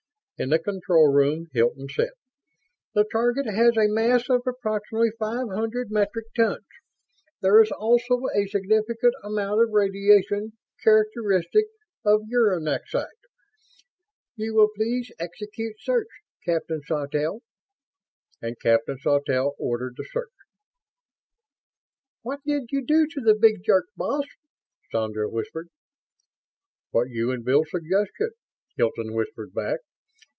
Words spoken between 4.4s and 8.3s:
approximately five hundred metric tons. There is also